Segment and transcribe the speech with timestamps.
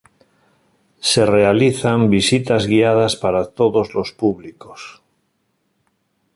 [1.09, 4.99] Se realizan visitas guiadas para todos los públicos.